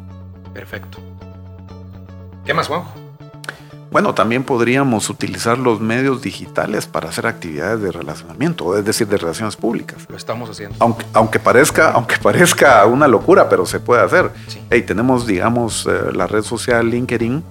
[0.53, 0.99] Perfecto.
[2.45, 3.10] ¿Qué más, Juanjo?
[3.91, 9.17] Bueno, también podríamos utilizar los medios digitales para hacer actividades de relacionamiento, es decir, de
[9.17, 10.07] relaciones públicas.
[10.07, 10.77] Lo estamos haciendo.
[10.79, 14.31] Aunque, aunque, parezca, aunque parezca una locura, pero se puede hacer.
[14.47, 14.61] Sí.
[14.83, 17.43] tenemos, digamos, eh, la red social LinkedIn,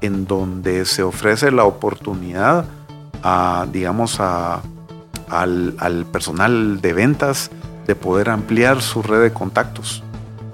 [0.00, 2.64] en donde se ofrece la oportunidad
[3.22, 4.62] a, digamos, a,
[5.28, 7.50] al, al, personal de ventas
[7.86, 10.02] de poder ampliar su red de contactos,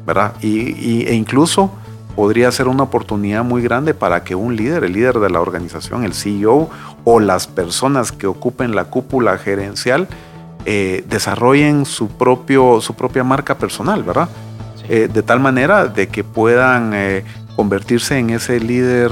[0.04, 0.34] ¿verdad?
[0.40, 1.70] Y, y, e incluso
[2.14, 6.04] podría ser una oportunidad muy grande para que un líder, el líder de la organización,
[6.04, 6.68] el CEO
[7.04, 10.08] o las personas que ocupen la cúpula gerencial,
[10.66, 14.28] eh, desarrollen su, propio, su propia marca personal, ¿verdad?
[14.88, 17.24] Eh, de tal manera de que puedan eh,
[17.56, 19.10] convertirse en ese líder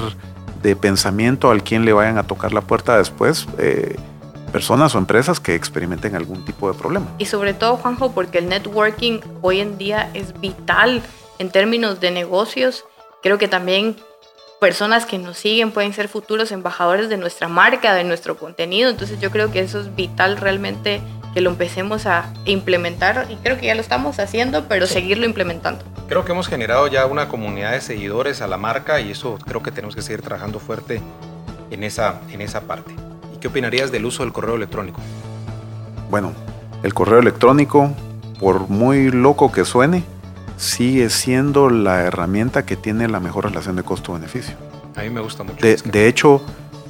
[0.63, 3.47] de pensamiento al quien le vayan a tocar la puerta después
[4.49, 7.07] personas o empresas que experimenten algún tipo de problema.
[7.19, 11.03] Y sobre todo, Juanjo, porque el networking hoy en día es vital
[11.39, 12.85] en términos de negocios,
[13.23, 13.97] creo que también
[14.61, 18.91] personas que nos siguen pueden ser futuros embajadores de nuestra marca, de nuestro contenido.
[18.91, 21.01] Entonces yo creo que eso es vital realmente
[21.35, 25.85] que lo empecemos a implementar y creo que ya lo estamos haciendo, pero seguirlo implementando.
[26.09, 29.63] Creo que hemos generado ya una comunidad de seguidores a la marca y eso creo
[29.63, 31.03] que tenemos que seguir trabajando fuerte
[31.71, 32.95] en esa, en esa parte.
[33.35, 35.01] ¿Y qué opinarías del uso del correo electrónico?
[36.11, 36.33] Bueno,
[36.83, 37.93] el correo electrónico,
[38.41, 40.03] por muy loco que suene,
[40.59, 44.57] sigue siendo la herramienta que tiene la mejor relación de costo-beneficio.
[44.97, 45.65] A mí me gusta mucho.
[45.65, 46.43] De, hecho,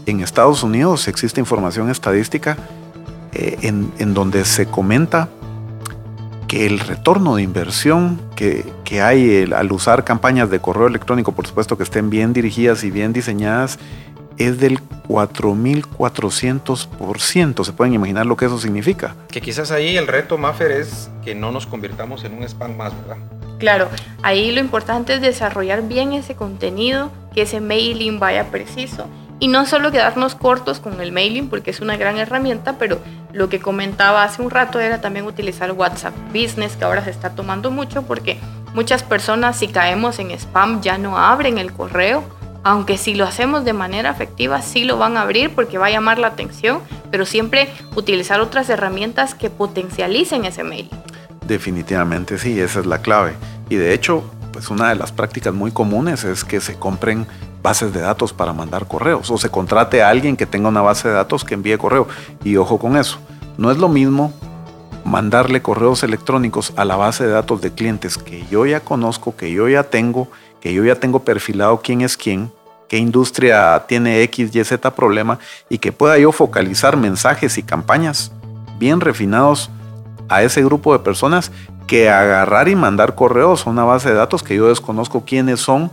[0.06, 2.56] en Estados Unidos existe información estadística
[3.32, 5.28] eh, en, donde se comenta
[6.48, 8.64] que el retorno de inversión que,
[9.02, 13.12] hay al usar campañas de correo electrónico, por supuesto que estén bien dirigidas y bien
[13.12, 13.78] diseñadas,
[14.38, 17.64] es del 4.400%.
[17.64, 19.14] ¿Se pueden imaginar lo que eso significa?
[19.28, 22.96] Que quizás ahí el reto, Maffer, es que no nos convirtamos en un spam más,
[22.96, 23.18] ¿verdad?
[23.58, 23.88] Claro,
[24.22, 29.08] ahí lo importante es desarrollar bien ese contenido, que ese mailing vaya preciso
[29.40, 32.98] y no solo quedarnos cortos con el mailing porque es una gran herramienta, pero
[33.32, 37.30] lo que comentaba hace un rato era también utilizar WhatsApp Business, que ahora se está
[37.30, 38.38] tomando mucho porque
[38.74, 42.24] muchas personas si caemos en spam ya no abren el correo,
[42.64, 45.90] aunque si lo hacemos de manera efectiva sí lo van a abrir porque va a
[45.90, 50.90] llamar la atención, pero siempre utilizar otras herramientas que potencialicen ese mail.
[51.48, 53.32] Definitivamente sí, esa es la clave.
[53.70, 57.26] Y de hecho, pues una de las prácticas muy comunes es que se compren
[57.62, 61.08] bases de datos para mandar correos o se contrate a alguien que tenga una base
[61.08, 62.06] de datos que envíe correo.
[62.44, 63.18] Y ojo con eso,
[63.56, 64.34] no es lo mismo
[65.06, 69.50] mandarle correos electrónicos a la base de datos de clientes que yo ya conozco, que
[69.50, 70.28] yo ya tengo,
[70.60, 72.52] que yo ya tengo perfilado quién es quién,
[72.88, 75.38] qué industria tiene X, Y, Z problema
[75.70, 78.32] y que pueda yo focalizar mensajes y campañas
[78.78, 79.70] bien refinados
[80.28, 81.52] a ese grupo de personas
[81.86, 85.90] que agarrar y mandar correos a una base de datos que yo desconozco quiénes son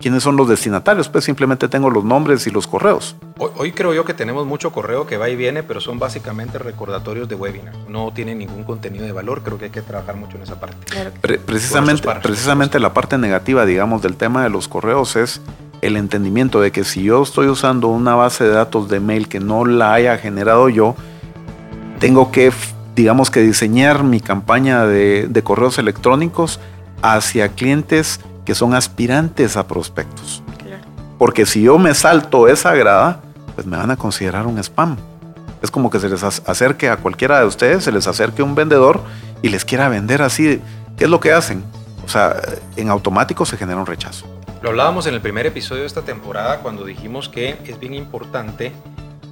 [0.00, 3.16] quiénes son los destinatarios, pues simplemente tengo los nombres y los correos.
[3.38, 7.26] Hoy, creo yo que tenemos mucho correo que va y viene, pero son básicamente recordatorios
[7.26, 7.74] de webinar.
[7.88, 10.76] No tienen ningún contenido de valor, creo que hay que trabajar mucho en esa parte.
[11.46, 15.40] precisamente precisamente la parte negativa, digamos, del tema de los correos es
[15.80, 19.40] el entendimiento de que si yo estoy usando una base de datos de mail que
[19.40, 20.96] no la haya generado yo,
[21.98, 22.52] tengo que,
[22.94, 26.60] digamos que diseñar mi campaña de, de correos electrónicos
[27.02, 30.42] hacia clientes que son aspirantes a prospectos.
[31.18, 33.20] Porque si yo me salto esa grada,
[33.54, 34.96] pues me van a considerar un spam.
[35.62, 39.00] Es como que se les acerque a cualquiera de ustedes, se les acerque un vendedor
[39.40, 40.60] y les quiera vender así.
[40.98, 41.64] ¿Qué es lo que hacen?
[42.04, 42.36] O sea,
[42.76, 44.26] en automático se genera un rechazo.
[44.60, 48.72] Lo hablábamos en el primer episodio de esta temporada cuando dijimos que es bien importante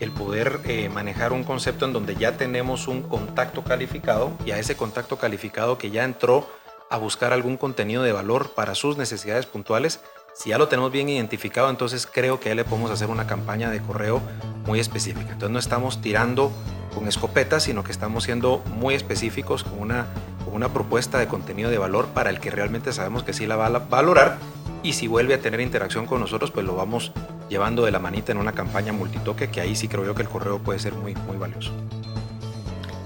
[0.02, 4.58] el poder eh, manejar un concepto en donde ya tenemos un contacto calificado y a
[4.58, 6.48] ese contacto calificado que ya entró
[6.90, 10.00] a buscar algún contenido de valor para sus necesidades puntuales.
[10.34, 13.70] Si ya lo tenemos bien identificado, entonces creo que ya le podemos hacer una campaña
[13.70, 14.20] de correo
[14.66, 15.32] muy específica.
[15.32, 16.50] Entonces no estamos tirando
[16.94, 20.06] con escopetas, sino que estamos siendo muy específicos con una,
[20.44, 23.56] con una propuesta de contenido de valor para el que realmente sabemos que sí la
[23.56, 24.38] va a valorar
[24.82, 27.12] y si vuelve a tener interacción con nosotros, pues lo vamos
[27.52, 30.28] llevando de la manita en una campaña multitoque, que ahí sí creo yo que el
[30.28, 31.70] correo puede ser muy, muy valioso.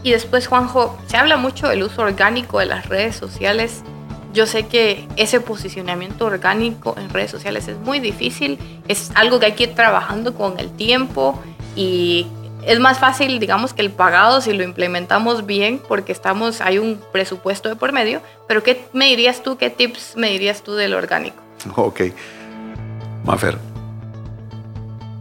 [0.02, 3.82] Y después, Juanjo, se habla mucho del uso orgánico de las redes sociales.
[4.32, 9.46] Yo sé que ese posicionamiento orgánico en redes sociales es muy difícil, es algo que
[9.46, 11.42] hay que ir trabajando con el tiempo
[11.74, 12.28] y
[12.64, 17.00] es más fácil, digamos, que el pagado si lo implementamos bien porque estamos, hay un
[17.12, 20.94] presupuesto de por medio, pero ¿qué me dirías tú, qué tips me dirías tú del
[20.94, 21.42] orgánico?
[21.74, 22.02] Ok,
[23.24, 23.58] Mafer,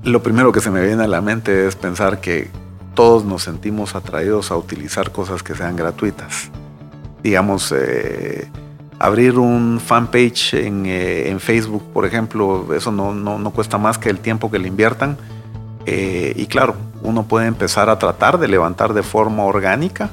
[0.05, 2.49] lo primero que se me viene a la mente es pensar que
[2.93, 6.51] todos nos sentimos atraídos a utilizar cosas que sean gratuitas.
[7.23, 8.47] Digamos, eh,
[8.99, 14.11] abrir un fanpage en, eh, en, Facebook, por ejemplo, eso no, no, cuesta más que
[14.11, 15.17] el tiempo que le inviertan.
[15.87, 20.09] Eh, y claro, uno puede empezar a tratar de levantar de forma orgánica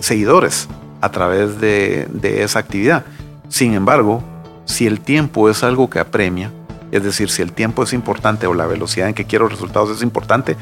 [0.00, 0.68] seguidores
[1.00, 3.04] a través de esa actividad.
[3.48, 4.22] Sin embargo,
[4.66, 6.50] si el tiempo es algo que apremia,
[6.92, 10.02] es decir, si el tiempo es importante o la velocidad en que quiero resultados es
[10.02, 10.56] importante,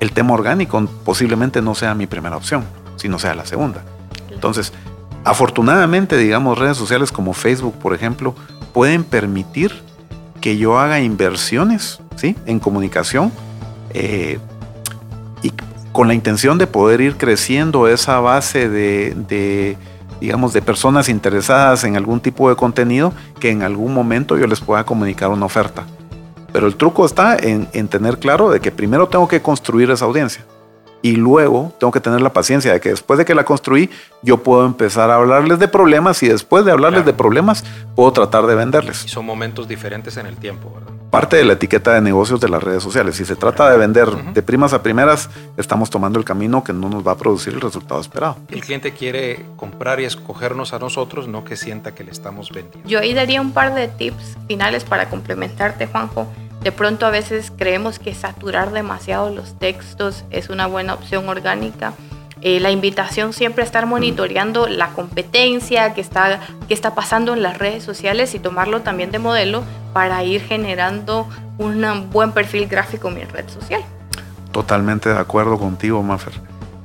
[0.00, 2.64] el tema orgánico posiblemente no sea mi primera opción,
[2.96, 3.82] sino sea la segunda.
[4.30, 4.72] Entonces,
[5.24, 8.34] afortunadamente, digamos, redes sociales como Facebook, por ejemplo,
[8.72, 9.72] pueden permitir
[10.40, 12.36] que yo haga inversiones ¿sí?
[12.46, 13.32] en comunicación
[13.90, 14.38] eh,
[15.42, 15.52] y
[15.92, 19.76] con la intención de poder ir creciendo esa base de,
[20.22, 24.60] digamos, de personas interesadas en algún tipo de contenido que en algún momento yo les
[24.60, 25.84] pueda comunicar una oferta.
[26.52, 30.44] Pero el truco está en, tener claro de que primero tengo que construir esa audiencia
[31.02, 33.90] y luego tengo que tener la paciencia de que después de que la construí,
[34.22, 37.64] yo puedo empezar a hablarles de problemas y después de hablarles de problemas,
[37.96, 39.04] puedo tratar de venderles.
[39.04, 40.91] Y son momentos diferentes en el tiempo, ¿verdad?
[41.12, 43.16] Parte de la etiqueta de negocios de las redes sociales.
[43.16, 46.88] Si se trata de vender de primas a primeras, estamos tomando el camino que no
[46.88, 48.38] nos va a producir el resultado esperado.
[48.48, 52.88] El cliente quiere comprar y escogernos a nosotros, no que sienta que le estamos vendiendo.
[52.88, 56.26] Yo ahí daría un par de tips finales para complementarte, Juanjo.
[56.62, 61.92] De pronto a veces creemos que saturar demasiado los textos es una buena opción orgánica.
[62.44, 67.42] Eh, la invitación siempre a estar monitoreando la competencia que está, que está pasando en
[67.42, 71.28] las redes sociales y tomarlo también de modelo para ir generando
[71.58, 73.82] un buen perfil gráfico en mi red social.
[74.50, 76.34] Totalmente de acuerdo contigo, Maffer.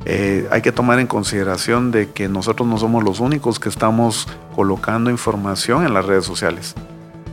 [0.05, 4.27] Eh, hay que tomar en consideración de que nosotros no somos los únicos que estamos
[4.55, 6.75] colocando información en las redes sociales.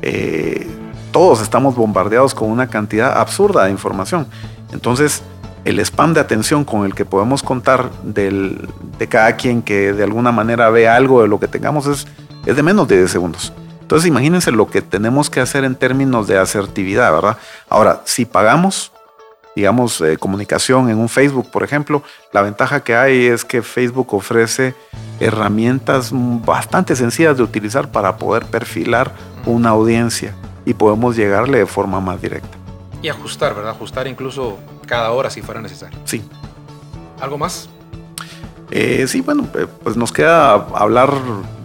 [0.01, 0.67] Eh,
[1.13, 4.27] todos estamos bombardeados con una cantidad absurda de información.
[4.73, 5.23] Entonces,
[5.65, 10.05] el spam de atención con el que podemos contar del, de cada quien que de
[10.05, 12.07] alguna manera ve algo de lo que tengamos es,
[12.47, 13.53] es de menos de 10 segundos.
[13.81, 17.39] Entonces imagínense lo que tenemos que hacer en términos de asertividad, ¿verdad?
[17.69, 18.93] Ahora, si pagamos,
[19.55, 24.15] digamos, eh, comunicación en un Facebook, por ejemplo, la ventaja que hay es que Facebook
[24.15, 24.75] ofrece
[25.21, 29.13] herramientas bastante sencillas de utilizar para poder perfilar
[29.47, 32.57] una audiencia y podemos llegarle de forma más directa.
[33.03, 33.73] Y ajustar, ¿verdad?
[33.73, 35.99] Ajustar incluso cada hora si fuera necesario.
[36.05, 36.23] Sí.
[37.21, 37.69] ¿Algo más?
[38.71, 41.13] Eh, sí, bueno, eh, pues nos queda hablar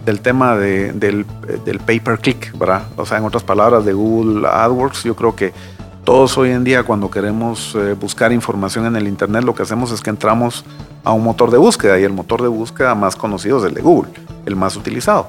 [0.04, 1.26] del tema de, del,
[1.64, 2.82] del pay per click, ¿verdad?
[2.96, 5.52] O sea, en otras palabras, de Google AdWords, yo creo que
[6.04, 9.92] todos hoy en día cuando queremos eh, buscar información en el Internet, lo que hacemos
[9.92, 10.64] es que entramos
[11.04, 13.82] a un motor de búsqueda y el motor de búsqueda más conocido es el de
[13.82, 14.10] Google,
[14.46, 15.26] el más utilizado.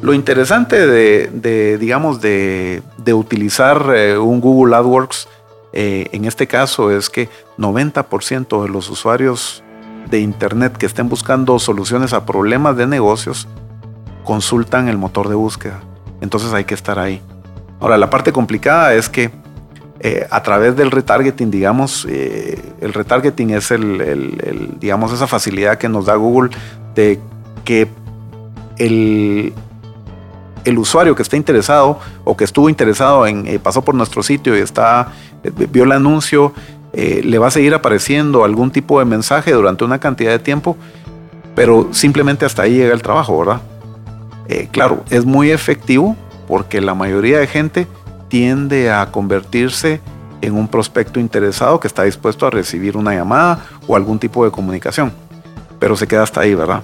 [0.00, 3.86] Lo interesante de, digamos, de, utilizar
[4.18, 5.28] un Google AdWords
[5.72, 9.62] en este caso es que 90% de los usuarios
[10.10, 13.48] de Internet que estén buscando soluciones a problemas de negocios
[14.24, 15.80] consultan el motor de búsqueda.
[16.20, 17.20] Entonces hay que estar ahí.
[17.80, 19.30] Ahora, la parte complicada es que
[20.00, 25.88] eh, a través del retargeting, digamos, eh, el retargeting es el, digamos, esa facilidad que
[25.88, 26.50] nos da Google
[26.94, 27.18] de
[27.64, 27.88] que
[28.78, 29.52] el,
[30.64, 34.56] el usuario que está interesado o que estuvo interesado en, eh, pasó por nuestro sitio
[34.56, 35.12] y está,
[35.70, 36.52] vio el anuncio
[36.92, 40.76] eh, le va a seguir apareciendo algún tipo de mensaje durante una cantidad de tiempo,
[41.54, 43.62] pero simplemente hasta ahí llega el trabajo, ¿verdad?
[44.48, 47.86] Eh, claro, es muy efectivo porque la mayoría de gente
[48.28, 50.00] tiende a convertirse
[50.42, 54.50] en un prospecto interesado que está dispuesto a recibir una llamada o algún tipo de
[54.50, 55.12] comunicación,
[55.78, 56.82] pero se queda hasta ahí, ¿verdad?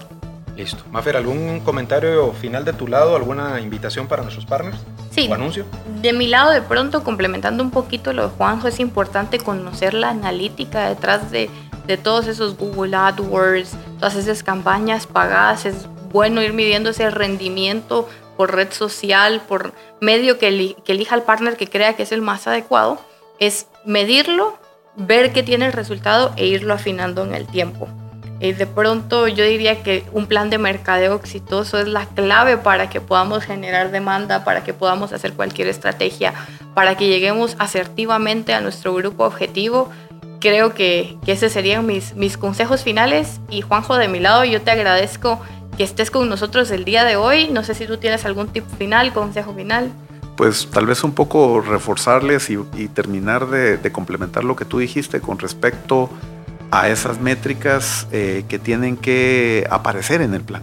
[0.59, 0.83] Listo.
[0.90, 3.14] Mafer, ¿algún comentario final de tu lado?
[3.14, 4.79] ¿Alguna invitación para nuestros partners?
[5.12, 5.29] Sí.
[5.31, 5.64] ¿O anuncio?
[6.03, 10.11] De mi lado, de pronto, complementando un poquito lo de Juanjo, es importante conocer la
[10.11, 11.49] analítica detrás de,
[11.87, 15.64] de todos esos Google AdWords, todas esas campañas pagadas.
[15.64, 21.23] Es bueno ir midiendo ese rendimiento por red social, por medio que, que elija el
[21.23, 22.99] partner que crea que es el más adecuado.
[23.38, 24.59] Es medirlo,
[24.97, 27.87] ver qué tiene el resultado e irlo afinando en el tiempo.
[28.40, 33.01] De pronto yo diría que un plan de mercadeo exitoso es la clave para que
[33.01, 36.35] podamos generar demanda, para que podamos hacer cualquier estrategia,
[36.72, 39.90] para que lleguemos asertivamente a nuestro grupo objetivo.
[40.40, 43.40] Creo que, que esos serían mis, mis consejos finales.
[43.51, 45.40] Y Juanjo, de mi lado, yo te agradezco
[45.77, 47.48] que estés con nosotros el día de hoy.
[47.48, 49.90] No sé si tú tienes algún tip final, consejo final.
[50.37, 54.79] Pues tal vez un poco reforzarles y, y terminar de, de complementar lo que tú
[54.79, 56.09] dijiste con respecto
[56.70, 60.62] a esas métricas eh, que tienen que aparecer en el plan.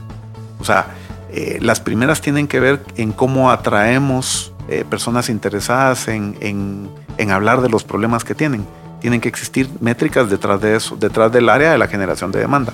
[0.59, 0.87] O sea,
[1.31, 7.31] eh, las primeras tienen que ver en cómo atraemos eh, personas interesadas en, en, en,
[7.31, 8.65] hablar de los problemas que tienen.
[9.01, 12.73] Tienen que existir métricas detrás de eso, detrás del área de la generación de demanda.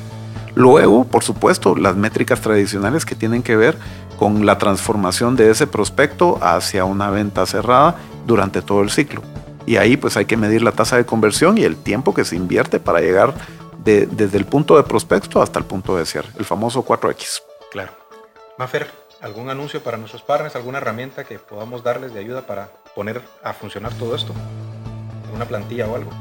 [0.53, 3.77] Luego, por supuesto, las métricas tradicionales que tienen que ver
[4.17, 7.95] con la transformación de ese prospecto hacia una venta cerrada
[8.27, 9.21] durante todo el ciclo.
[9.65, 12.35] Y ahí pues hay que medir la tasa de conversión y el tiempo que se
[12.35, 13.33] invierte para llegar
[13.83, 17.41] desde el punto de prospecto hasta el punto de cierre, el famoso 4X.
[17.71, 17.91] Claro.
[18.57, 18.87] Mafer,
[19.21, 23.53] ¿algún anuncio para nuestros partners, alguna herramienta que podamos darles de ayuda para poner a
[23.53, 24.33] funcionar todo esto?
[25.33, 26.11] ¿Una plantilla o algo?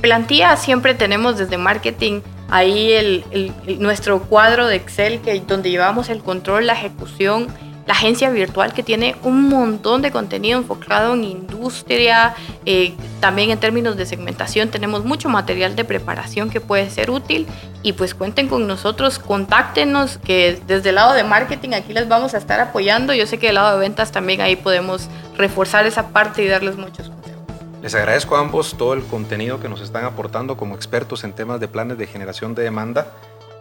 [0.00, 6.22] Plantilla siempre tenemos desde marketing ahí el, nuestro cuadro de Excel que, donde llevamos el
[6.22, 7.48] control, la ejecución
[7.86, 13.58] la agencia virtual que tiene un montón de contenido enfocado en industria, eh, también en
[13.58, 17.46] términos de segmentación tenemos mucho material de preparación que puede ser útil
[17.82, 22.34] y pues cuenten con nosotros, contáctenos que desde el lado de marketing aquí les vamos
[22.34, 26.08] a estar apoyando, yo sé que del lado de ventas también ahí podemos reforzar esa
[26.08, 27.42] parte y darles muchos consejos.
[27.82, 31.60] Les agradezco a ambos todo el contenido que nos están aportando como expertos en temas
[31.60, 33.08] de planes de generación de demanda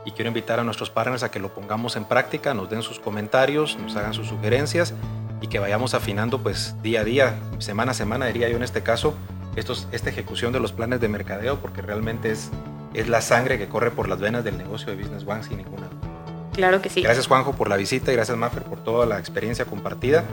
[0.05, 2.99] y quiero invitar a nuestros partners a que lo pongamos en práctica, nos den sus
[2.99, 4.93] comentarios, nos hagan sus sugerencias
[5.41, 8.81] y que vayamos afinando pues día a día, semana a semana diría yo en este
[8.83, 9.13] caso,
[9.55, 12.49] estos, esta ejecución de los planes de mercadeo porque realmente es,
[12.93, 15.87] es la sangre que corre por las venas del negocio de Business One sin ninguna
[15.87, 16.51] duda.
[16.53, 17.01] Claro que sí.
[17.01, 20.23] Gracias Juanjo por la visita y gracias Maffer por toda la experiencia compartida.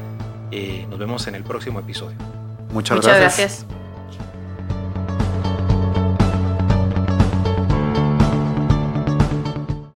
[0.50, 2.16] y nos vemos en el próximo episodio.
[2.72, 3.38] Muchas, Muchas gracias.
[3.64, 3.79] gracias.